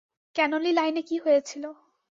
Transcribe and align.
ক্যানোলি 0.35 0.71
লাইনে 0.71 1.01
কী 1.01 1.15
হয়েছিল? 1.17 1.63